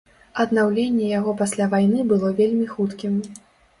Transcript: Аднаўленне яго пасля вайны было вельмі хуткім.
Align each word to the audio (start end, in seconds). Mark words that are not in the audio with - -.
Аднаўленне 0.43 1.09
яго 1.19 1.35
пасля 1.43 1.67
вайны 1.73 1.99
было 2.13 2.35
вельмі 2.41 2.65
хуткім. 2.73 3.13